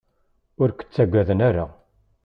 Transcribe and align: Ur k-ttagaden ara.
Ur 0.61 0.69
k-ttagaden 0.71 1.39
ara. 1.49 1.65